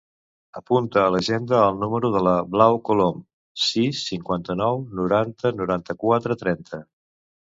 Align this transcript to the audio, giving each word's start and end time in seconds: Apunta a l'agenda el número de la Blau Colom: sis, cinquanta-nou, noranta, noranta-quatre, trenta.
Apunta 0.59 1.01
a 1.01 1.09
l'agenda 1.15 1.59
el 1.65 1.75
número 1.81 2.09
de 2.15 2.21
la 2.27 2.33
Blau 2.55 2.79
Colom: 2.89 3.21
sis, 3.65 4.01
cinquanta-nou, 4.13 4.81
noranta, 5.01 5.55
noranta-quatre, 5.61 6.39
trenta. 6.45 6.81